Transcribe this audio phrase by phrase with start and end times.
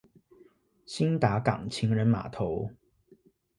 [0.87, 2.71] 興達港情人碼頭